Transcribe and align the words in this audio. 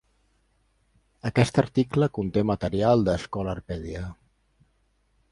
Aquest 1.29 1.59
article 1.63 2.07
conté 2.17 2.43
material 2.51 3.05
de 3.09 3.15
Scholarpedia. 3.25 4.01